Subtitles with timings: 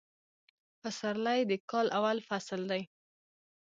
[0.81, 2.83] فسرلي د کال اول فصل دي